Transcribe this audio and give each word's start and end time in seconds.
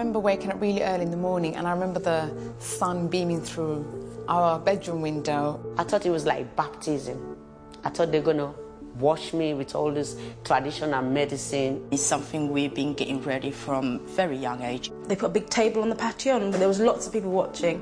I 0.00 0.02
remember 0.02 0.20
waking 0.20 0.50
up 0.50 0.62
really 0.62 0.82
early 0.82 1.02
in 1.02 1.10
the 1.10 1.18
morning 1.18 1.56
and 1.56 1.68
I 1.68 1.72
remember 1.72 2.00
the 2.00 2.32
sun 2.58 3.08
beaming 3.08 3.42
through 3.42 3.84
our 4.28 4.58
bedroom 4.58 5.02
window. 5.02 5.60
I 5.76 5.84
thought 5.84 6.06
it 6.06 6.10
was 6.10 6.24
like 6.24 6.56
baptism. 6.56 7.36
I 7.84 7.90
thought 7.90 8.10
they're 8.10 8.22
gonna 8.22 8.54
wash 8.98 9.34
me 9.34 9.52
with 9.52 9.74
all 9.74 9.92
this 9.92 10.16
traditional 10.42 11.02
medicine. 11.02 11.86
It's 11.90 12.02
something 12.02 12.50
we've 12.50 12.74
been 12.74 12.94
getting 12.94 13.20
ready 13.20 13.50
from 13.50 14.00
very 14.06 14.38
young 14.38 14.62
age. 14.62 14.90
They 15.04 15.16
put 15.16 15.26
a 15.26 15.34
big 15.34 15.50
table 15.50 15.82
on 15.82 15.90
the 15.90 15.96
patio 15.96 16.36
and 16.36 16.54
there 16.54 16.66
was 16.66 16.80
lots 16.80 17.06
of 17.06 17.12
people 17.12 17.32
watching. 17.32 17.76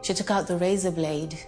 She 0.00 0.14
took 0.14 0.30
out 0.30 0.46
the 0.46 0.56
razor 0.56 0.90
blade 0.90 1.38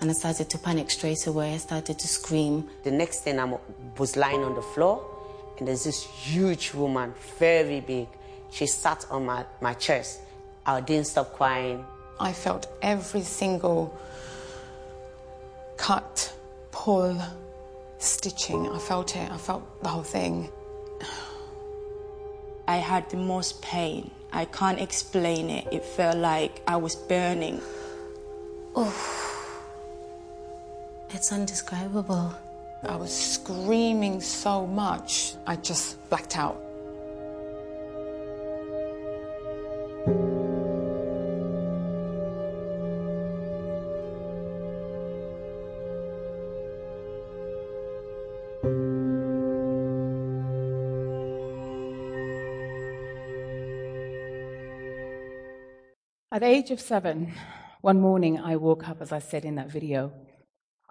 and 0.00 0.10
I 0.10 0.14
started 0.14 0.50
to 0.50 0.58
panic 0.58 0.90
straight 0.90 1.28
away. 1.28 1.54
I 1.54 1.58
started 1.58 2.00
to 2.00 2.08
scream. 2.08 2.68
The 2.82 2.90
next 2.90 3.20
thing 3.20 3.38
I 3.38 3.56
was 3.96 4.16
lying 4.16 4.42
on 4.42 4.56
the 4.56 4.62
floor 4.62 5.06
and 5.60 5.68
there's 5.68 5.84
this 5.84 6.02
huge 6.02 6.72
woman, 6.72 7.14
very 7.38 7.80
big. 7.80 8.08
She 8.50 8.66
sat 8.66 9.04
on 9.10 9.26
my, 9.26 9.44
my 9.60 9.74
chest. 9.74 10.20
I 10.66 10.80
didn't 10.80 11.06
stop 11.06 11.34
crying. 11.34 11.84
I 12.18 12.32
felt 12.32 12.66
every 12.82 13.20
single 13.20 13.96
cut, 15.76 16.34
pull, 16.72 17.20
stitching. 17.98 18.68
I 18.68 18.78
felt 18.78 19.14
it. 19.14 19.30
I 19.30 19.36
felt 19.36 19.82
the 19.82 19.88
whole 19.90 20.02
thing. 20.02 20.48
I 22.66 22.76
had 22.76 23.08
the 23.10 23.18
most 23.18 23.60
pain. 23.60 24.10
I 24.32 24.46
can't 24.46 24.80
explain 24.80 25.50
it. 25.50 25.68
It 25.70 25.84
felt 25.84 26.16
like 26.16 26.62
I 26.66 26.76
was 26.76 26.96
burning. 26.96 27.60
Oh, 28.74 28.94
it's 31.10 31.32
indescribable. 31.32 32.34
I 32.82 32.96
was 32.96 33.12
screaming 33.12 34.20
so 34.20 34.66
much, 34.66 35.34
I 35.46 35.56
just 35.56 36.08
blacked 36.08 36.36
out. 36.36 36.60
At 56.32 56.42
the 56.42 56.46
age 56.46 56.70
of 56.70 56.80
seven, 56.80 57.34
one 57.82 58.00
morning 58.00 58.38
I 58.38 58.56
woke 58.56 58.88
up, 58.88 59.02
as 59.02 59.12
I 59.12 59.18
said 59.18 59.44
in 59.44 59.56
that 59.56 59.68
video. 59.68 60.12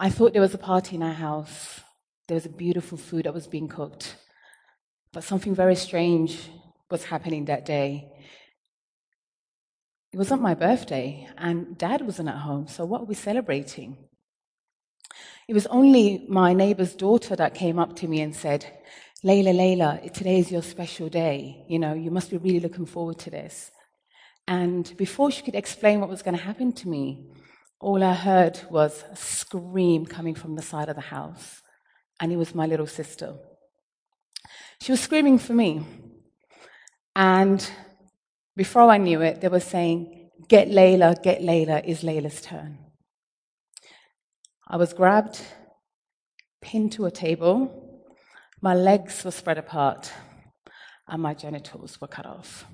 I 0.02 0.10
thought 0.10 0.32
there 0.32 0.42
was 0.42 0.54
a 0.54 0.58
party 0.58 0.96
in 0.96 1.04
our 1.04 1.14
house. 1.14 1.82
There 2.30 2.36
was 2.36 2.46
a 2.46 2.50
beautiful 2.50 2.98
food 2.98 3.26
that 3.26 3.34
was 3.34 3.48
being 3.48 3.68
cooked. 3.68 4.16
But 5.12 5.26
something 5.26 5.54
very 5.54 5.76
strange 5.76 6.40
was 6.90 7.04
happening 7.04 7.46
that 7.46 7.66
day. 7.66 8.10
It 10.14 10.18
wasn't 10.18 10.42
my 10.42 10.54
birthday, 10.54 11.28
and 11.38 11.78
dad 11.78 12.02
wasn't 12.02 12.30
at 12.30 12.38
home, 12.38 12.68
so 12.68 12.86
what 12.86 13.02
were 13.02 13.08
we 13.08 13.14
celebrating? 13.14 13.98
It 15.50 15.54
was 15.54 15.68
only 15.68 16.26
my 16.30 16.54
neighbor's 16.54 16.96
daughter 16.96 17.36
that 17.36 17.54
came 17.54 17.78
up 17.78 17.98
to 17.98 18.08
me 18.08 18.22
and 18.22 18.34
said, 18.34 18.66
Layla, 19.26 19.54
Layla, 19.54 20.14
today 20.14 20.40
is 20.40 20.50
your 20.50 20.64
special 20.64 21.10
day. 21.10 21.66
You 21.68 21.78
know, 21.78 21.94
you 21.94 22.10
must 22.10 22.32
be 22.32 22.38
really 22.38 22.62
looking 22.62 22.86
forward 22.86 23.20
to 23.20 23.30
this. 23.30 23.70
And 24.48 24.96
before 24.96 25.30
she 25.30 25.42
could 25.42 25.56
explain 25.56 26.00
what 26.00 26.10
was 26.10 26.22
going 26.22 26.38
to 26.38 26.44
happen 26.44 26.72
to 26.74 26.88
me, 26.88 27.32
all 27.80 28.04
I 28.04 28.14
heard 28.14 28.60
was 28.70 29.04
a 29.12 29.16
scream 29.16 30.06
coming 30.06 30.36
from 30.36 30.56
the 30.56 30.62
side 30.62 30.90
of 30.90 30.96
the 30.96 31.02
house. 31.02 31.62
And 32.20 32.32
it 32.32 32.38
was 32.38 32.54
my 32.54 32.66
little 32.66 32.88
sister. 32.88 33.36
She 34.82 34.92
was 34.92 35.00
screaming 35.00 35.40
for 35.40 35.54
me. 35.54 35.86
And 37.16 37.70
before 38.56 38.90
I 38.90 38.98
knew 38.98 39.22
it, 39.22 39.42
they 39.42 39.48
were 39.48 39.60
saying, 39.60 40.30
Get 40.48 40.70
Layla, 40.70 41.22
get 41.22 41.42
Layla, 41.42 41.86
is 41.86 42.02
Layla's 42.02 42.42
turn. 42.42 42.78
I 44.68 44.78
was 44.78 44.94
grabbed, 44.94 45.42
pinned 46.62 46.92
to 46.94 47.06
a 47.06 47.12
table, 47.12 47.90
my 48.62 48.74
legs 48.74 49.24
were 49.24 49.32
spread 49.32 49.58
apart, 49.58 50.12
and 51.08 51.22
my 51.22 51.34
genitals 51.34 52.00
were 52.02 52.08
cut 52.08 52.26
off. 52.26 52.66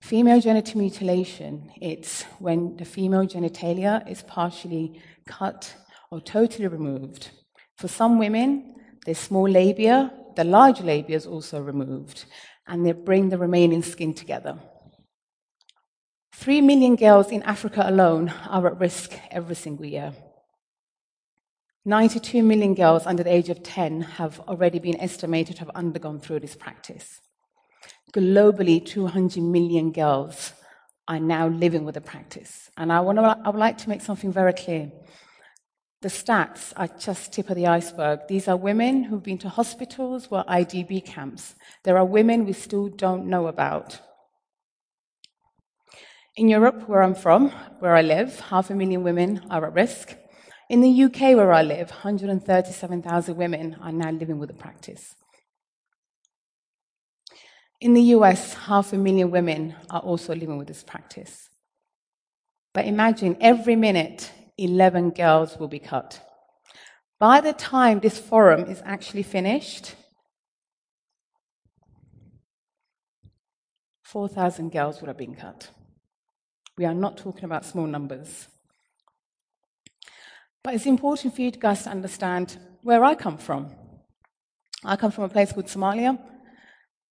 Female 0.00 0.40
genital 0.40 0.80
mutilation, 0.80 1.70
it's 1.80 2.22
when 2.38 2.76
the 2.76 2.84
female 2.84 3.26
genitalia 3.26 4.08
is 4.10 4.22
partially 4.22 5.02
cut 5.26 5.74
or 6.10 6.20
totally 6.20 6.68
removed. 6.68 7.30
For 7.76 7.88
some 7.88 8.18
women, 8.18 8.76
the 9.04 9.14
small 9.14 9.48
labia, 9.48 10.12
the 10.36 10.44
large 10.44 10.80
labia 10.80 11.16
is 11.16 11.26
also 11.26 11.60
removed, 11.60 12.24
and 12.66 12.86
they 12.86 12.92
bring 12.92 13.28
the 13.28 13.38
remaining 13.38 13.82
skin 13.82 14.14
together. 14.14 14.58
Three 16.32 16.60
million 16.60 16.94
girls 16.94 17.32
in 17.32 17.42
Africa 17.42 17.82
alone 17.84 18.32
are 18.48 18.68
at 18.68 18.78
risk 18.78 19.12
every 19.30 19.56
single 19.56 19.86
year. 19.86 20.12
92 21.84 22.42
million 22.42 22.74
girls 22.74 23.06
under 23.06 23.22
the 23.22 23.32
age 23.32 23.48
of 23.48 23.62
10 23.62 24.02
have 24.02 24.38
already 24.40 24.78
been 24.78 25.00
estimated 25.00 25.56
to 25.56 25.60
have 25.60 25.70
undergone 25.74 26.20
through 26.20 26.40
this 26.40 26.54
practice. 26.54 27.20
Globally, 28.12 28.84
200 28.84 29.42
million 29.42 29.92
girls 29.92 30.52
are 31.06 31.20
now 31.20 31.48
living 31.48 31.84
with 31.84 31.94
the 31.94 32.00
practice. 32.00 32.70
And 32.76 32.92
I, 32.92 33.00
want 33.00 33.18
to, 33.18 33.38
I 33.44 33.48
would 33.48 33.58
like 33.58 33.78
to 33.78 33.88
make 33.88 34.02
something 34.02 34.32
very 34.32 34.52
clear. 34.52 34.90
The 36.00 36.08
stats 36.08 36.72
are 36.76 36.86
just 36.86 37.32
tip 37.32 37.50
of 37.50 37.56
the 37.56 37.66
iceberg. 37.66 38.20
These 38.28 38.46
are 38.46 38.56
women 38.56 39.02
who've 39.02 39.22
been 39.22 39.38
to 39.38 39.48
hospitals 39.48 40.28
or 40.30 40.44
IDP 40.44 41.04
camps. 41.04 41.54
There 41.82 41.98
are 41.98 42.04
women 42.04 42.44
we 42.44 42.52
still 42.52 42.88
don't 42.88 43.26
know 43.26 43.48
about. 43.48 44.00
In 46.36 46.48
Europe, 46.48 46.88
where 46.88 47.02
I'm 47.02 47.16
from, 47.16 47.50
where 47.80 47.96
I 47.96 48.02
live, 48.02 48.38
half 48.38 48.70
a 48.70 48.74
million 48.74 49.02
women 49.02 49.44
are 49.50 49.66
at 49.66 49.72
risk. 49.74 50.14
In 50.70 50.82
the 50.82 51.04
UK, 51.04 51.34
where 51.36 51.52
I 51.52 51.62
live, 51.62 51.90
137,000 51.90 53.36
women 53.36 53.76
are 53.82 53.90
now 53.90 54.12
living 54.12 54.38
with 54.38 54.50
the 54.50 54.54
practice. 54.54 55.16
In 57.80 57.94
the 57.94 58.02
US, 58.14 58.54
half 58.54 58.92
a 58.92 58.96
million 58.96 59.30
women 59.30 59.74
are 59.88 60.00
also 60.00 60.34
living 60.34 60.58
with 60.58 60.66
this 60.66 60.82
practice. 60.82 61.48
But 62.74 62.86
imagine 62.86 63.36
every 63.40 63.76
minute, 63.76 64.32
11 64.56 65.10
girls 65.10 65.56
will 65.58 65.68
be 65.68 65.78
cut. 65.78 66.20
By 67.20 67.40
the 67.40 67.52
time 67.52 68.00
this 68.00 68.18
forum 68.18 68.64
is 68.64 68.82
actually 68.84 69.22
finished, 69.22 69.94
4,000 74.02 74.72
girls 74.72 75.00
would 75.00 75.08
have 75.08 75.16
been 75.16 75.34
cut. 75.34 75.70
We 76.76 76.84
are 76.84 76.94
not 76.94 77.16
talking 77.16 77.44
about 77.44 77.64
small 77.64 77.86
numbers. 77.86 78.48
But 80.64 80.74
it's 80.74 80.86
important 80.86 81.34
for 81.34 81.42
you 81.42 81.50
guys 81.50 81.84
to 81.84 81.90
understand 81.90 82.58
where 82.82 83.04
I 83.04 83.14
come 83.14 83.38
from. 83.38 83.70
I 84.84 84.96
come 84.96 85.10
from 85.10 85.24
a 85.24 85.28
place 85.28 85.52
called 85.52 85.66
Somalia, 85.66 86.18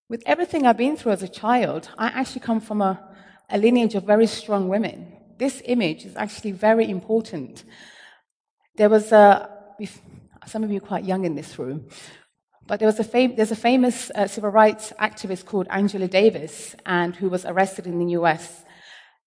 with 0.08 0.22
everything 0.24 0.66
I've 0.66 0.76
been 0.76 0.96
through 0.96 1.12
as 1.12 1.22
a 1.22 1.28
child, 1.28 1.90
I 1.98 2.06
actually 2.06 2.40
come 2.40 2.60
from 2.60 2.80
a, 2.80 2.98
a 3.50 3.58
lineage 3.58 3.94
of 3.94 4.04
very 4.04 4.26
strong 4.26 4.68
women. 4.68 5.12
This 5.36 5.62
image 5.66 6.06
is 6.06 6.16
actually 6.16 6.52
very 6.52 6.88
important. 6.88 7.64
There 8.76 8.88
was 8.88 9.12
a, 9.12 9.50
some 10.46 10.64
of 10.64 10.70
you 10.70 10.78
are 10.78 10.88
quite 10.88 11.04
young 11.04 11.24
in 11.24 11.34
this 11.34 11.58
room, 11.58 11.88
but 12.66 12.80
there 12.80 12.86
was 12.86 12.98
a 12.98 13.04
fam- 13.04 13.36
there's 13.36 13.50
a 13.50 13.56
famous 13.56 14.10
uh, 14.14 14.26
civil 14.26 14.50
rights 14.50 14.92
activist 14.98 15.44
called 15.44 15.66
Angela 15.70 16.08
Davis, 16.08 16.74
and 16.86 17.14
who 17.14 17.28
was 17.28 17.44
arrested 17.44 17.86
in 17.86 17.98
the 17.98 18.12
US. 18.12 18.64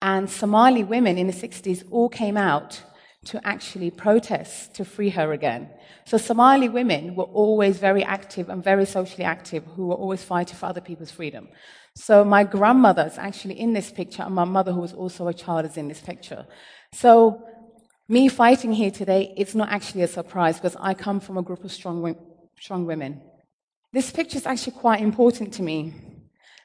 And 0.01 0.29
Somali 0.29 0.83
women 0.83 1.17
in 1.17 1.27
the 1.27 1.33
60s 1.33 1.83
all 1.91 2.09
came 2.09 2.37
out 2.37 2.83
to 3.25 3.47
actually 3.47 3.91
protest 3.91 4.73
to 4.73 4.83
free 4.83 5.09
her 5.09 5.31
again. 5.31 5.69
So 6.05 6.17
Somali 6.17 6.69
women 6.69 7.15
were 7.15 7.25
always 7.25 7.77
very 7.77 8.03
active 8.03 8.49
and 8.49 8.63
very 8.63 8.85
socially 8.85 9.23
active, 9.23 9.63
who 9.75 9.87
were 9.87 9.95
always 9.95 10.23
fighting 10.23 10.55
for 10.55 10.65
other 10.65 10.81
people's 10.81 11.11
freedom. 11.11 11.47
So 11.95 12.25
my 12.25 12.43
grandmother 12.43 13.05
is 13.05 13.19
actually 13.19 13.59
in 13.59 13.73
this 13.73 13.91
picture, 13.91 14.23
and 14.23 14.33
my 14.33 14.45
mother, 14.45 14.71
who 14.71 14.81
was 14.81 14.93
also 14.93 15.27
a 15.27 15.33
child, 15.33 15.65
is 15.65 15.77
in 15.77 15.87
this 15.87 16.01
picture. 16.01 16.47
So 16.93 17.43
me 18.09 18.27
fighting 18.27 18.73
here 18.73 18.89
today, 18.89 19.35
it's 19.37 19.53
not 19.53 19.69
actually 19.69 20.01
a 20.01 20.07
surprise 20.07 20.55
because 20.55 20.77
I 20.79 20.95
come 20.95 21.19
from 21.19 21.37
a 21.37 21.43
group 21.43 21.63
of 21.63 21.71
strong, 21.71 22.15
strong 22.59 22.85
women. 22.85 23.21
This 23.93 24.09
picture 24.09 24.37
is 24.37 24.47
actually 24.47 24.73
quite 24.73 25.01
important 25.01 25.53
to 25.55 25.61
me. 25.61 25.93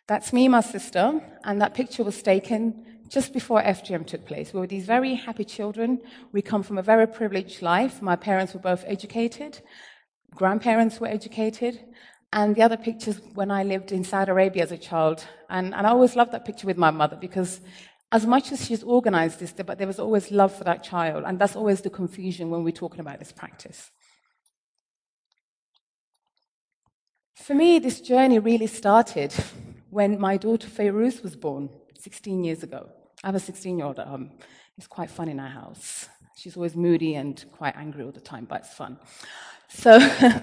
That's 0.07 0.33
me 0.33 0.49
my 0.49 0.63
sister, 0.63 1.21
and 1.45 1.61
that 1.61 1.75
picture 1.75 2.03
was 2.03 2.23
taken 2.23 2.96
just 3.09 3.33
before 3.33 3.63
FGM 3.63 4.07
took 4.07 4.27
place. 4.27 4.53
We 4.53 4.61
were 4.61 4.67
these 4.67 4.87
very 4.87 5.15
happy 5.15 5.45
children. 5.45 6.01
We 6.33 6.43
come 6.43 6.63
from 6.63 6.79
a 6.79 6.83
very 6.83 7.07
privileged 7.07 7.63
life. 7.63 8.03
My 8.03 8.17
parents 8.17 8.55
were 8.55 8.61
both 8.61 8.85
educated, 8.87 9.61
grandparents 10.35 11.01
were 11.01 11.07
educated. 11.07 11.81
And 12.33 12.55
the 12.55 12.63
other 12.63 12.77
pictures 12.77 13.21
when 13.35 13.51
I 13.51 13.63
lived 13.63 13.93
in 13.93 14.03
Saudi 14.05 14.31
Arabia 14.31 14.65
as 14.65 14.73
a 14.73 14.77
child. 14.77 15.25
And, 15.49 15.73
and 15.75 15.87
I 15.87 15.91
always 15.91 16.17
loved 16.17 16.33
that 16.33 16.45
picture 16.45 16.67
with 16.67 16.77
my 16.77 16.91
mother 16.91 17.17
because 17.17 17.61
as 18.13 18.27
much 18.27 18.53
as 18.53 18.67
she's 18.67 18.83
organized 18.83 19.41
this, 19.41 19.53
but 19.53 19.79
there 19.79 19.87
was 19.87 20.01
always 20.01 20.31
love 20.31 20.55
for 20.55 20.65
that 20.65 20.83
child. 20.83 21.25
And 21.27 21.39
that's 21.39 21.57
always 21.57 21.81
the 21.81 21.91
confusion 21.91 22.51
when 22.51 22.65
we're 22.65 22.73
talking 22.73 23.01
about 23.01 23.21
this 23.21 23.33
practice. 23.33 23.91
For 27.37 27.55
me, 27.55 27.79
this 27.79 28.01
journey 28.01 28.39
really 28.39 28.67
started 28.67 29.33
when 29.91 30.19
my 30.19 30.37
daughter 30.37 30.69
Fairuz 30.69 31.23
was 31.23 31.37
born 31.37 31.71
16 32.01 32.45
years 32.45 32.63
ago. 32.63 32.89
I 33.23 33.29
have 33.29 33.35
a 33.35 33.41
16 33.41 33.79
year 33.79 33.87
old 33.87 33.99
at 33.99 34.07
home. 34.07 34.31
It's 34.79 34.87
quite 34.87 35.11
fun 35.11 35.29
in 35.29 35.41
our 35.41 35.49
house. 35.49 36.09
She's 36.37 36.57
always 36.57 36.77
moody 36.77 37.15
and 37.15 37.45
quite 37.53 37.77
angry 37.77 38.05
all 38.05 38.13
the 38.13 38.21
time, 38.21 38.45
but 38.45 38.61
it's 38.61 38.75
fun. 38.75 38.99
So, 39.69 39.99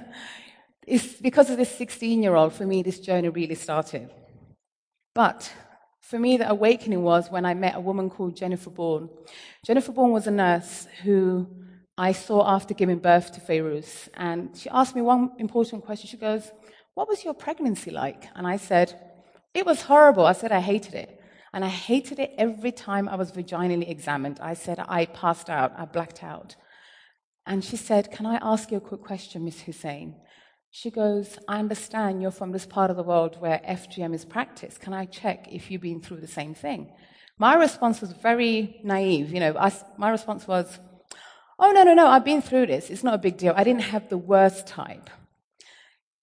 it's 0.88 1.14
because 1.22 1.50
of 1.50 1.58
this 1.58 1.76
16 1.78 2.24
year 2.24 2.36
old, 2.36 2.54
for 2.54 2.66
me, 2.66 2.82
this 2.82 3.00
journey 3.00 3.30
really 3.30 3.56
started. 3.56 4.10
But 5.14 5.52
for 6.02 6.20
me, 6.20 6.38
the 6.38 6.50
awakening 6.50 7.04
was 7.04 7.30
when 7.30 7.46
I 7.46 7.54
met 7.54 7.76
a 7.76 7.80
woman 7.80 8.10
called 8.10 8.36
Jennifer 8.36 8.70
Bourne. 8.70 9.10
Jennifer 9.66 9.92
Bourne 9.92 10.12
was 10.12 10.28
a 10.28 10.32
nurse 10.32 10.88
who 11.04 11.48
I 11.98 12.12
saw 12.12 12.48
after 12.56 12.74
giving 12.74 13.00
birth 13.00 13.32
to 13.34 13.40
Fairuz. 13.40 14.10
And 14.16 14.56
she 14.58 14.70
asked 14.70 14.96
me 14.96 15.02
one 15.02 15.32
important 15.38 15.86
question. 15.86 16.08
She 16.08 16.18
goes, 16.18 16.52
What 16.96 17.08
was 17.08 17.24
your 17.24 17.34
pregnancy 17.34 17.92
like? 17.92 18.26
And 18.36 18.48
I 18.48 18.58
said, 18.58 19.00
It 19.54 19.66
was 19.66 19.84
horrible. 19.84 20.26
I 20.26 20.34
said, 20.34 20.52
I 20.52 20.60
hated 20.60 20.96
it. 20.96 21.22
And 21.54 21.64
I 21.64 21.70
hated 21.70 22.20
it 22.20 22.34
every 22.38 22.72
time 22.72 23.08
I 23.08 23.16
was 23.16 23.32
vaginally 23.32 23.88
examined. 23.90 24.40
I 24.42 24.56
said, 24.56 24.84
I 24.88 25.06
passed 25.06 25.50
out, 25.50 25.72
I 25.78 25.86
blacked 25.86 26.24
out. 26.24 26.56
And 27.46 27.64
she 27.64 27.78
said, 27.78 28.12
Can 28.12 28.26
I 28.26 28.40
ask 28.42 28.72
you 28.72 28.78
a 28.78 28.82
quick 28.82 29.02
question, 29.02 29.46
Miss 29.46 29.62
Hussein? 29.62 30.16
She 30.72 30.90
goes, 30.90 31.38
I 31.48 31.60
understand 31.60 32.22
you're 32.22 32.32
from 32.32 32.52
this 32.52 32.66
part 32.66 32.90
of 32.90 32.98
the 32.98 33.04
world 33.04 33.40
where 33.40 33.62
FGM 33.70 34.16
is 34.16 34.26
practiced. 34.26 34.80
Can 34.80 34.94
I 34.94 35.06
check 35.06 35.48
if 35.52 35.70
you've 35.70 35.82
been 35.82 36.02
through 36.02 36.22
the 36.22 36.28
same 36.28 36.56
thing? 36.56 36.92
My 37.38 37.54
response 37.54 38.02
was 38.02 38.12
very 38.12 38.80
naive. 38.84 39.32
You 39.32 39.40
know, 39.40 39.56
I, 39.56 39.72
my 39.98 40.10
response 40.10 40.48
was, 40.48 40.80
Oh, 41.60 41.72
no, 41.72 41.84
no, 41.84 41.94
no, 41.94 42.08
I've 42.08 42.26
been 42.26 42.42
through 42.42 42.68
this. 42.68 42.90
It's 42.90 43.04
not 43.04 43.14
a 43.14 43.20
big 43.20 43.38
deal. 43.38 43.54
I 43.56 43.64
didn't 43.64 43.84
have 43.84 44.10
the 44.10 44.18
worst 44.18 44.66
type. 44.66 45.10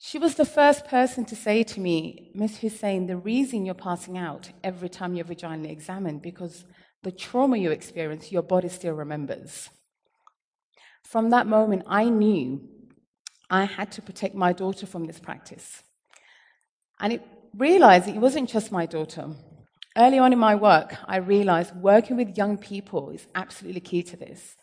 She 0.02 0.19
was 0.19 0.37
the 0.37 0.47
first 0.47 0.87
person 0.87 1.26
to 1.26 1.37
say 1.37 1.62
to 1.62 1.79
me, 1.79 2.31
Miss 2.35 2.56
Hussein, 2.56 3.06
the 3.06 3.19
reason 3.19 3.67
you're 3.67 3.75
passing 3.75 4.17
out 4.17 4.50
every 4.64 4.88
time 4.88 5.14
you're 5.14 5.26
vaginally 5.26 5.70
examined, 5.70 6.23
because 6.23 6.64
the 7.02 7.12
trauma 7.12 7.58
you 7.58 7.70
experience, 7.70 8.32
your 8.32 8.43
body 8.43 8.70
still 8.70 8.94
remembers. 8.94 9.69
From 11.05 11.29
that 11.31 11.47
moment, 11.47 11.82
I 11.87 12.08
knew 12.08 12.67
I 13.50 13.64
had 13.64 13.93
to 13.93 14.00
protect 14.00 14.35
my 14.35 14.55
daughter 14.55 14.87
from 14.87 15.05
this 15.05 15.20
practice. 15.20 15.82
And 16.99 17.12
it 17.12 17.23
realized 17.55 18.08
it 18.08 18.17
wasn't 18.17 18.49
just 18.49 18.73
my 18.73 18.87
daughter. 18.87 19.29
Early 19.99 20.19
on 20.19 20.32
in 20.32 20.38
my 20.38 20.55
work, 20.55 20.97
I 21.05 21.19
realized 21.19 21.76
working 21.76 22.17
with 22.17 22.38
young 22.38 22.56
people 22.56 23.11
is 23.11 23.26
absolutely 23.35 23.82
key 23.82 24.02
to 24.05 24.17
this. 24.17 24.56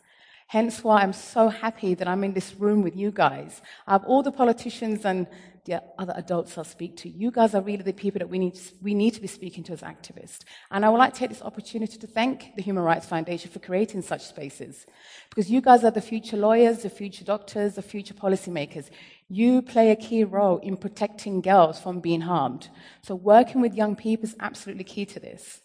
Hence 0.48 0.82
why 0.82 1.02
I'm 1.02 1.12
so 1.12 1.50
happy 1.50 1.92
that 1.92 2.08
I'm 2.08 2.24
in 2.24 2.32
this 2.32 2.54
room 2.54 2.82
with 2.82 2.96
you 2.96 3.10
guys. 3.10 3.60
Have 3.86 4.04
all 4.04 4.22
the 4.22 4.32
politicians 4.32 5.04
and 5.04 5.26
the 5.66 5.82
other 5.98 6.14
adults 6.16 6.56
I'll 6.56 6.64
speak 6.64 6.96
to. 6.98 7.08
You 7.10 7.30
guys 7.30 7.54
are 7.54 7.60
really 7.60 7.82
the 7.82 7.92
people 7.92 8.18
that 8.20 8.30
we 8.30 8.38
need, 8.38 8.58
we 8.80 8.94
need 8.94 9.12
to 9.12 9.20
be 9.20 9.26
speaking 9.26 9.62
to 9.64 9.74
as 9.74 9.82
activists. 9.82 10.40
And 10.70 10.86
I 10.86 10.88
would 10.88 10.96
like 10.96 11.12
to 11.12 11.18
take 11.18 11.28
this 11.28 11.42
opportunity 11.42 11.98
to 11.98 12.06
thank 12.06 12.56
the 12.56 12.62
Human 12.62 12.82
Rights 12.82 13.04
Foundation 13.04 13.50
for 13.50 13.58
creating 13.58 14.00
such 14.00 14.24
spaces. 14.24 14.86
Because 15.28 15.50
you 15.50 15.60
guys 15.60 15.84
are 15.84 15.90
the 15.90 16.00
future 16.00 16.38
lawyers, 16.38 16.78
the 16.78 16.88
future 16.88 17.26
doctors, 17.26 17.74
the 17.74 17.82
future 17.82 18.14
policymakers. 18.14 18.88
You 19.28 19.60
play 19.60 19.90
a 19.90 19.96
key 19.96 20.24
role 20.24 20.56
in 20.60 20.78
protecting 20.78 21.42
girls 21.42 21.78
from 21.78 22.00
being 22.00 22.22
harmed. 22.22 22.70
So 23.02 23.14
working 23.14 23.60
with 23.60 23.74
young 23.74 23.96
people 23.96 24.24
is 24.24 24.36
absolutely 24.40 24.84
key 24.84 25.04
to 25.04 25.20
this. 25.20 25.60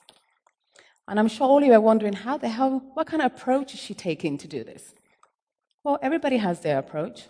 And 1.07 1.19
I'm 1.19 1.27
sure 1.27 1.47
all 1.47 1.57
of 1.57 1.65
you 1.65 1.73
are 1.73 1.81
wondering 1.81 2.13
how 2.13 2.38
the 2.38 2.50
hell, 2.50 2.81
what 2.94 3.07
kind 3.07 3.21
of 3.21 3.33
approach 3.33 3.73
is 3.73 3.79
she 3.79 3.94
taking 3.94 4.38
to 4.38 4.47
do 4.47 4.63
this? 4.63 4.94
Well, 5.83 6.00
everybody 6.01 6.38
has 6.38 6.61
their 6.61 6.79
approach. 6.79 7.27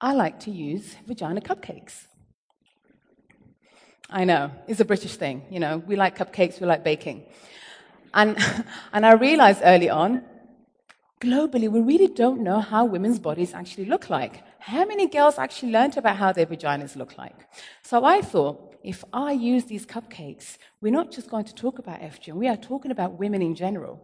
I 0.00 0.14
like 0.14 0.40
to 0.40 0.50
use 0.50 0.96
vagina 1.06 1.40
cupcakes. 1.40 2.06
I 4.10 4.24
know, 4.24 4.50
it's 4.66 4.80
a 4.80 4.86
British 4.86 5.16
thing. 5.16 5.44
You 5.50 5.60
know, 5.60 5.78
we 5.86 5.96
like 5.96 6.16
cupcakes, 6.16 6.60
we 6.60 6.66
like 6.66 6.82
baking. 6.82 7.26
And, 8.14 8.38
and 8.92 9.04
I 9.04 9.12
realized 9.12 9.60
early 9.62 9.90
on, 9.90 10.24
globally, 11.20 11.68
we 11.68 11.80
really 11.80 12.06
don't 12.06 12.40
know 12.40 12.60
how 12.60 12.86
women's 12.86 13.18
bodies 13.18 13.52
actually 13.52 13.84
look 13.84 14.08
like. 14.08 14.42
How 14.60 14.86
many 14.86 15.08
girls 15.08 15.36
actually 15.38 15.72
learned 15.72 15.98
about 15.98 16.16
how 16.16 16.32
their 16.32 16.46
vaginas 16.46 16.96
look 16.96 17.18
like? 17.18 17.36
So 17.82 18.04
I 18.04 18.22
thought, 18.22 18.67
if 18.88 19.04
I 19.12 19.32
use 19.32 19.66
these 19.66 19.84
cupcakes, 19.84 20.56
we're 20.80 20.98
not 21.00 21.12
just 21.12 21.28
going 21.28 21.44
to 21.44 21.54
talk 21.54 21.78
about 21.78 22.00
FGM, 22.00 22.36
we 22.36 22.48
are 22.48 22.56
talking 22.56 22.90
about 22.90 23.18
women 23.18 23.42
in 23.42 23.54
general. 23.54 24.00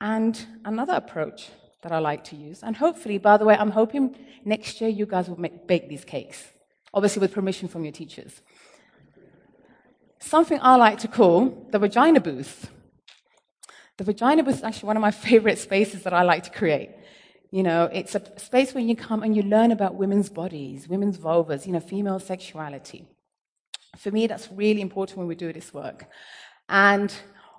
And 0.00 0.40
another 0.64 0.92
approach 0.92 1.50
that 1.82 1.90
I 1.90 1.98
like 1.98 2.22
to 2.30 2.36
use, 2.36 2.62
and 2.62 2.76
hopefully, 2.76 3.18
by 3.18 3.36
the 3.36 3.44
way, 3.44 3.56
I'm 3.56 3.72
hoping 3.72 4.14
next 4.44 4.80
year 4.80 4.88
you 4.88 5.06
guys 5.06 5.28
will 5.28 5.40
make, 5.40 5.66
bake 5.66 5.88
these 5.88 6.04
cakes, 6.04 6.46
obviously 6.94 7.18
with 7.18 7.32
permission 7.32 7.66
from 7.66 7.82
your 7.82 7.90
teachers. 7.90 8.42
Something 10.20 10.60
I 10.62 10.76
like 10.76 10.98
to 11.00 11.08
call 11.08 11.66
the 11.72 11.80
vagina 11.80 12.20
booth. 12.20 12.70
The 13.96 14.04
vagina 14.04 14.44
booth 14.44 14.58
is 14.58 14.62
actually 14.62 14.86
one 14.86 14.96
of 14.96 15.00
my 15.00 15.10
favorite 15.28 15.58
spaces 15.58 16.04
that 16.04 16.12
I 16.12 16.22
like 16.22 16.44
to 16.44 16.50
create. 16.50 16.90
You 17.50 17.64
know, 17.64 17.90
it's 17.92 18.14
a 18.14 18.22
space 18.38 18.72
where 18.72 18.84
you 18.84 18.94
come 18.94 19.24
and 19.24 19.34
you 19.34 19.42
learn 19.42 19.72
about 19.72 19.96
women's 19.96 20.28
bodies, 20.28 20.86
women's 20.86 21.18
vulvas, 21.18 21.66
you 21.66 21.72
know, 21.72 21.80
female 21.80 22.20
sexuality. 22.20 23.08
For 23.98 24.12
me, 24.12 24.26
that's 24.28 24.48
really 24.52 24.80
important 24.80 25.18
when 25.18 25.26
we 25.26 25.34
do 25.34 25.52
this 25.52 25.74
work. 25.74 26.08
And 26.68 27.12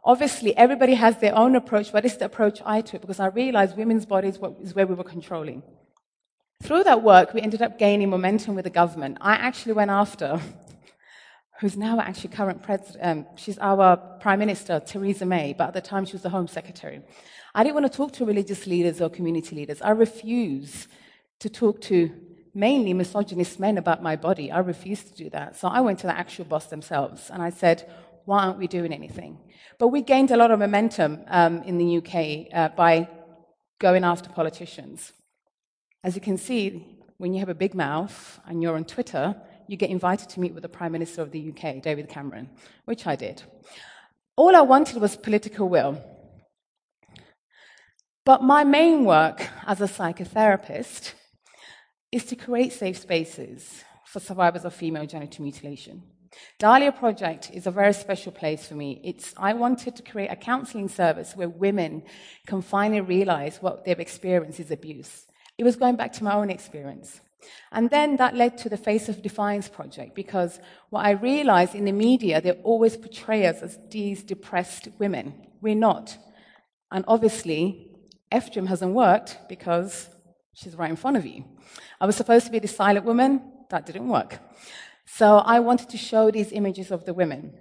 obviously, 0.06 0.56
everybody 0.56 0.94
has 0.94 1.18
their 1.18 1.36
own 1.36 1.56
approach, 1.56 1.92
but 1.92 2.06
it's 2.06 2.16
the 2.16 2.26
approach 2.26 2.62
I 2.66 2.82
took 2.82 3.02
because 3.02 3.20
I 3.20 3.28
realized 3.28 3.76
women's 3.76 4.06
bodies 4.06 4.40
is 4.62 4.74
where 4.74 4.88
we 4.88 4.96
were 4.96 5.04
controlling. 5.04 5.64
Through 6.64 6.86
that 6.86 7.04
work, 7.04 7.34
we 7.34 7.42
ended 7.42 7.62
up 7.62 7.78
gaining 7.78 8.10
momentum 8.10 8.56
with 8.56 8.64
the 8.64 8.70
government. 8.70 9.18
I 9.20 9.34
actually 9.34 9.74
went 9.74 9.92
after, 9.92 10.40
who's 11.60 11.76
now 11.76 12.00
actually 12.00 12.30
current 12.30 12.64
president, 12.64 12.98
um, 13.02 13.26
she's 13.36 13.58
our 13.60 13.98
prime 13.98 14.40
minister, 14.40 14.80
Theresa 14.80 15.26
May, 15.26 15.54
but 15.54 15.70
at 15.70 15.74
the 15.74 15.82
time 15.82 16.06
she 16.06 16.14
was 16.14 16.22
the 16.22 16.30
home 16.30 16.48
secretary. 16.48 17.02
I 17.54 17.64
didn't 17.64 17.76
want 17.76 17.92
to 17.92 17.98
talk 17.98 18.14
to 18.14 18.26
religious 18.26 18.68
leaders 18.68 19.02
or 19.02 19.10
community 19.10 19.56
leaders. 19.56 19.82
I 19.82 19.92
refuse 19.92 20.88
to 21.40 21.50
talk 21.50 21.82
to 21.82 22.12
mainly 22.54 22.94
misogynist 22.94 23.60
men 23.60 23.78
about 23.78 24.02
my 24.02 24.16
body. 24.16 24.52
I 24.52 24.60
refused 24.60 25.08
to 25.08 25.24
do 25.24 25.30
that. 25.32 25.56
So 25.56 25.68
I 25.68 25.82
went 25.82 26.00
to 26.00 26.08
the 26.08 26.18
actual 26.18 26.46
boss 26.46 26.68
themselves 26.68 27.30
and 27.30 27.42
I 27.42 27.50
said, 27.50 27.90
why 28.26 28.44
aren't 28.44 28.58
we 28.58 28.68
doing 28.68 28.94
anything? 28.94 29.40
But 29.78 29.90
we 29.90 30.02
gained 30.02 30.32
a 30.32 30.38
lot 30.38 30.52
of 30.52 30.60
momentum 30.60 31.22
um, 31.28 31.64
in 31.64 31.78
the 31.78 31.98
UK 31.98 32.48
uh, 32.54 32.76
by 32.76 33.08
going 33.80 34.04
after 34.04 34.30
politicians. 34.30 35.14
As 36.04 36.16
you 36.16 36.22
can 36.22 36.38
see, 36.38 36.86
when 37.18 37.34
you 37.34 37.40
have 37.40 37.50
a 37.50 37.56
big 37.56 37.74
mouth 37.74 38.40
and 38.46 38.62
you're 38.62 38.76
on 38.76 38.86
Twitter, 38.86 39.36
you 39.68 39.78
get 39.78 39.90
invited 39.90 40.30
to 40.30 40.40
meet 40.40 40.54
with 40.54 40.64
the 40.64 40.70
Prime 40.70 40.92
Minister 40.92 41.22
of 41.22 41.32
the 41.32 41.50
UK, 41.50 41.82
David 41.82 42.10
Cameron, 42.10 42.50
which 42.86 43.06
I 43.06 43.16
did. 43.16 43.44
All 44.36 44.56
I 44.56 44.62
wanted 44.62 45.02
was 45.02 45.16
political 45.16 45.68
will. 45.68 46.02
But 48.26 48.44
my 48.44 48.64
main 48.64 49.06
work 49.06 49.48
as 49.66 49.82
a 49.82 49.86
psychotherapist 49.86 51.14
is 52.12 52.26
to 52.26 52.36
create 52.36 52.74
safe 52.74 52.98
spaces 52.98 53.84
for 54.06 54.20
survivors 54.20 54.66
of 54.66 54.74
female 54.74 55.06
genital 55.06 55.44
mutilation. 55.44 56.04
Dahlia 56.58 56.92
Project 56.92 57.52
is 57.54 57.68
a 57.68 57.72
very 57.72 57.94
special 57.94 58.32
place 58.32 58.68
for 58.68 58.76
me. 58.76 59.02
It's, 59.04 59.34
I 59.38 59.54
wanted 59.54 59.96
to 59.96 60.04
create 60.04 60.30
a 60.30 60.36
counseling 60.36 60.90
service 60.90 61.36
where 61.36 61.50
women 61.50 62.04
can 62.46 62.62
finally 62.62 63.02
realize 63.02 63.58
what 63.62 63.86
they've 63.86 64.00
experienced 64.00 64.60
is 64.60 64.72
abuse. 64.72 65.26
It 65.58 65.64
was 65.64 65.76
going 65.76 65.96
back 65.96 66.14
to 66.14 66.24
my 66.24 66.34
own 66.34 66.50
experience. 66.50 67.22
And 67.72 67.90
then 67.90 68.18
that 68.18 68.36
led 68.36 68.58
to 68.60 68.70
the 68.70 68.78
Face 68.78 69.10
of 69.10 69.22
Defiance 69.22 69.70
project 69.70 70.14
because 70.14 70.60
what 70.90 71.06
I 71.06 71.12
realized 71.12 71.76
in 71.76 71.86
the 71.86 71.92
media, 71.92 72.42
they 72.42 72.52
always 72.52 72.98
portray 72.98 73.46
us 73.46 73.62
as 73.62 73.80
these 73.90 74.24
depressed 74.24 74.90
women. 74.98 75.48
We're 75.62 75.76
not. 75.76 76.18
And 76.92 77.06
obviously, 77.08 77.92
FGM 78.32 78.68
hasn't 78.68 78.94
worked 78.94 79.38
because 79.48 80.10
she's 80.54 80.76
right 80.76 80.90
in 80.90 80.96
front 80.96 81.18
of 81.18 81.26
you. 81.26 81.46
I 82.00 82.06
was 82.06 82.16
supposed 82.16 82.46
to 82.46 82.52
be 82.52 82.60
the 82.60 82.68
silent 82.68 83.06
woman, 83.06 83.42
that 83.70 83.86
didn't 83.86 84.08
work. 84.08 84.40
So 85.06 85.38
I 85.38 85.60
wanted 85.60 85.90
to 85.90 85.98
show 85.98 86.32
these 86.32 86.52
images 86.52 86.92
of 86.92 87.06
the 87.06 87.14
women. 87.14 87.54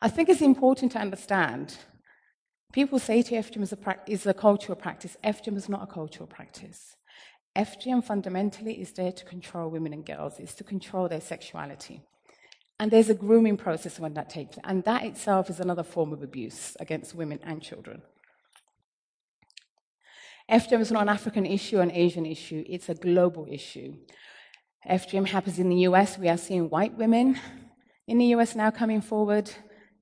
I 0.00 0.08
think 0.08 0.28
it's 0.28 0.42
important 0.42 0.92
to 0.92 0.98
understand. 0.98 1.76
People 2.72 2.98
say 2.98 3.22
to 3.22 3.34
FGM 3.36 3.62
is 3.62 3.72
a, 3.72 3.78
is 4.06 4.26
a 4.26 4.34
cultural 4.34 4.76
practice. 4.76 5.16
FGM 5.24 5.56
is 5.56 5.68
not 5.68 5.82
a 5.82 5.92
cultural 5.92 6.26
practice. 6.26 6.96
FGM 7.56 8.02
fundamentally 8.02 8.80
is 8.80 8.92
there 8.92 9.12
to 9.12 9.24
control 9.24 9.70
women 9.70 9.92
and 9.92 10.04
girls, 10.04 10.40
it's 10.40 10.54
to 10.54 10.64
control 10.64 11.08
their 11.08 11.20
sexuality. 11.20 12.02
And 12.80 12.90
there's 12.90 13.08
a 13.08 13.14
grooming 13.14 13.56
process 13.56 14.00
when 14.00 14.14
that 14.14 14.28
takes 14.28 14.56
place. 14.56 14.64
And 14.64 14.82
that 14.84 15.04
itself 15.04 15.48
is 15.48 15.60
another 15.60 15.84
form 15.84 16.12
of 16.12 16.22
abuse 16.22 16.76
against 16.80 17.14
women 17.14 17.38
and 17.44 17.62
children. 17.62 18.02
FGM 20.50 20.80
is 20.80 20.92
not 20.92 21.02
an 21.02 21.08
African 21.08 21.46
issue, 21.46 21.80
an 21.80 21.90
Asian 21.90 22.26
issue, 22.26 22.64
it's 22.68 22.90
a 22.90 22.94
global 22.94 23.46
issue. 23.50 23.94
FGM 24.88 25.26
happens 25.26 25.58
in 25.58 25.70
the 25.70 25.76
US. 25.88 26.18
We 26.18 26.28
are 26.28 26.36
seeing 26.36 26.68
white 26.68 26.94
women 26.98 27.40
in 28.06 28.18
the 28.18 28.26
US 28.36 28.54
now 28.54 28.70
coming 28.70 29.00
forward. 29.00 29.50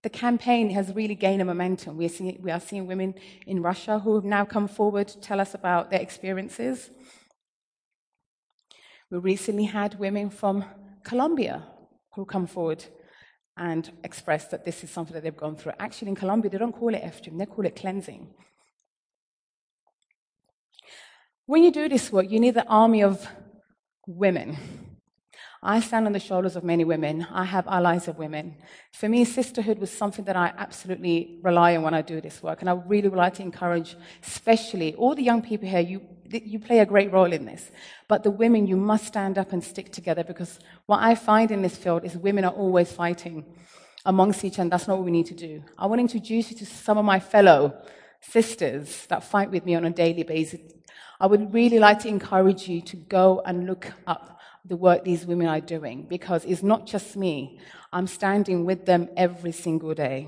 The 0.03 0.11
campaign 0.11 0.71
has 0.71 0.93
really 0.93 1.15
gained 1.15 1.41
a 1.41 1.45
momentum. 1.45 1.97
We 1.97 2.07
are, 2.07 2.09
seeing, 2.09 2.41
we 2.43 2.51
are 2.51 2.59
seeing 2.59 2.89
women 2.89 3.15
in 3.47 3.63
Russia 3.63 4.01
who 4.01 4.17
have 4.17 4.25
now 4.25 4.45
come 4.45 4.67
forward 4.67 5.07
to 5.09 5.21
tell 5.21 5.39
us 5.41 5.55
about 5.55 5.91
their 5.91 6.01
experiences. 6.01 6.91
We 9.13 9.19
recently 9.19 9.65
had 9.65 10.01
women 10.01 10.29
from 10.29 10.65
Colombia 11.05 11.63
who 12.15 12.25
come 12.25 12.49
forward 12.49 12.85
and 13.57 13.93
express 14.03 14.49
that 14.49 14.65
this 14.65 14.83
is 14.83 14.91
something 14.91 15.15
that 15.15 15.23
they've 15.23 15.37
gone 15.37 15.55
through. 15.55 15.73
Actually, 15.79 16.09
in 16.09 16.17
Colombia, 16.17 16.51
they 16.51 16.59
don't 16.59 16.73
call 16.73 16.93
it 16.93 17.03
FGM, 17.03 17.39
they 17.39 17.47
call 17.47 17.65
it 17.65 17.77
cleansing. 17.77 18.35
When 21.47 21.65
you 21.65 21.73
do 21.73 21.89
this 21.89 22.13
work, 22.13 22.31
you 22.31 22.39
need 22.39 22.55
the 22.55 22.67
army 22.69 23.03
of 23.03 23.27
women. 24.07 24.57
I 25.61 25.81
stand 25.81 26.07
on 26.07 26.13
the 26.13 26.21
shoulders 26.21 26.55
of 26.55 26.63
many 26.63 26.85
women. 26.85 27.27
I 27.31 27.45
have 27.45 27.67
allies 27.67 28.07
of 28.07 28.17
women. 28.17 28.57
For 28.93 29.09
me, 29.09 29.25
sisterhood 29.25 29.79
was 29.79 29.91
something 29.91 30.25
that 30.27 30.37
I 30.37 30.53
absolutely 30.57 31.41
rely 31.43 31.77
on 31.77 31.83
when 31.83 31.95
I 31.95 32.03
do 32.03 32.21
this 32.21 32.43
work. 32.45 32.61
And 32.61 32.71
I 32.71 32.75
really 32.75 33.09
would 33.09 33.19
like 33.19 33.35
to 33.35 33.43
encourage, 33.43 33.97
especially 34.25 34.95
all 34.95 35.17
the 35.17 35.23
young 35.23 35.43
people 35.43 35.69
here, 35.69 35.81
you, 35.81 36.03
you 36.31 36.61
play 36.61 36.79
a 36.79 36.87
great 36.87 37.13
role 37.13 37.33
in 37.33 37.45
this. 37.45 37.73
But 38.09 38.23
the 38.23 38.31
women, 38.31 38.69
you 38.69 38.77
must 38.77 39.07
stand 39.07 39.37
up 39.37 39.53
and 39.53 39.65
stick 39.65 39.91
together 39.91 40.23
because 40.23 40.61
what 40.87 41.03
I 41.03 41.17
find 41.17 41.51
in 41.51 41.63
this 41.63 41.77
field 41.77 42.05
is 42.05 42.17
women 42.17 42.45
are 42.45 42.53
always 42.53 42.93
fighting 42.93 43.45
amongst 44.05 44.45
each 44.45 44.61
other. 44.61 44.71
That's 44.71 44.87
not 44.87 44.99
what 44.99 45.05
we 45.05 45.13
need 45.13 45.27
to 45.27 45.35
do. 45.35 45.65
I 45.77 45.87
want 45.87 45.99
to 45.99 46.03
introduce 46.03 46.53
you 46.53 46.57
to 46.59 46.67
some 46.67 46.99
of 46.99 47.05
my 47.05 47.19
fellow 47.19 47.83
sisters 48.21 49.07
that 49.07 49.25
fight 49.25 49.51
with 49.51 49.65
me 49.65 49.75
on 49.75 49.85
a 49.85 49.91
daily 49.91 50.23
basis. 50.23 50.61
I 51.23 51.27
would 51.27 51.55
really 51.55 51.79
like 51.79 52.01
to 52.01 52.09
encourage 52.09 52.67
you 52.67 52.81
to 52.81 52.97
go 52.97 53.43
and 53.47 53.65
look 53.65 53.93
up 54.09 54.41
the 54.65 54.77
work 54.77 55.05
these 55.05 55.25
women 55.25 55.47
are 55.47 55.61
doing 55.61 56.09
because 56.11 56.45
it's 56.45 56.65
not 56.65 56.85
just 56.85 57.17
me. 57.17 57.61
I'm 57.93 58.09
standing 58.09 58.65
with 58.65 58.87
them 58.87 59.09
every 59.17 59.53
single 59.53 59.95
day. 59.95 60.27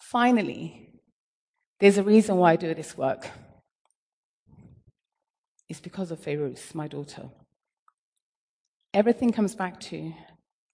Finally, 0.00 0.88
there's 1.78 1.98
a 1.98 2.02
reason 2.02 2.38
why 2.38 2.52
I 2.52 2.56
do 2.56 2.72
this 2.72 2.96
work. 2.96 3.28
It's 5.68 5.80
because 5.80 6.10
of 6.10 6.18
Fairuz, 6.18 6.74
my 6.74 6.88
daughter. 6.88 7.28
Everything 8.94 9.32
comes 9.32 9.54
back 9.54 9.78
to 9.80 10.14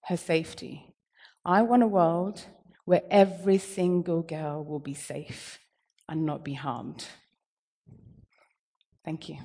her 0.05 0.15
safety. 0.15 0.95
I 1.43 1.63
want 1.63 1.83
a 1.83 1.87
world 1.87 2.45
where 2.85 3.01
every 3.11 3.57
single 3.57 4.21
girl 4.21 4.63
will 4.63 4.79
be 4.79 4.93
safe 4.93 5.59
and 6.07 6.25
not 6.25 6.45
be 6.45 6.53
harmed. 6.53 7.05
Thank 9.03 9.29
you. 9.29 9.37